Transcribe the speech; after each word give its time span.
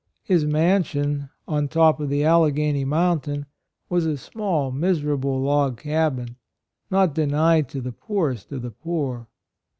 His 0.23 0.45
mansion, 0.45 1.29
on 1.47 1.65
the 1.65 1.69
top 1.75 1.99
of 1.99 2.09
the 2.09 2.23
Alleghany 2.25 2.83
mountain, 2.83 3.45
was 3.87 4.07
a 4.07 4.17
small 4.17 4.71
miserable 4.71 5.39
log 5.39 5.77
cabin, 5.79 6.37
not 6.89 7.13
de 7.13 7.21
AND 7.21 7.31
DIFFICULTIES. 7.33 7.47
81 7.49 7.59
nied 7.59 7.69
to 7.69 7.81
the 7.81 7.91
poorest 7.91 8.51
of 8.51 8.61
the 8.63 8.71
poor. 8.71 9.27